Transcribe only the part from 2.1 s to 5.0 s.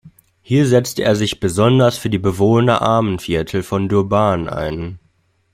Bewohner Armenviertel von Durban ein.